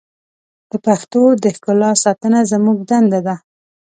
د 0.69 0.71
پښتو 0.85 1.21
د 1.43 1.45
ښکلا 1.55 1.91
ساتنه 2.03 2.39
زموږ 2.51 2.77
دنده 2.89 3.19
ده. 3.27 3.35